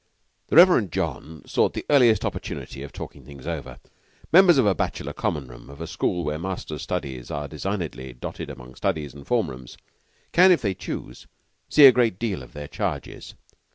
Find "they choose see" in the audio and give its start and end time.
10.63-11.85